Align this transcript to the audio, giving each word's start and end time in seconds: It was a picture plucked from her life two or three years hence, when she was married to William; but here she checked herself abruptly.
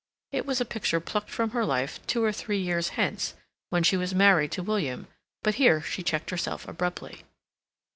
It 0.31 0.47
was 0.47 0.59
a 0.59 0.65
picture 0.65 0.99
plucked 0.99 1.29
from 1.29 1.51
her 1.51 1.63
life 1.63 1.99
two 2.07 2.23
or 2.23 2.31
three 2.31 2.57
years 2.57 2.89
hence, 2.97 3.35
when 3.69 3.83
she 3.83 3.95
was 3.97 4.15
married 4.15 4.51
to 4.53 4.63
William; 4.63 5.07
but 5.43 5.53
here 5.61 5.79
she 5.83 6.01
checked 6.01 6.31
herself 6.31 6.67
abruptly. 6.67 7.21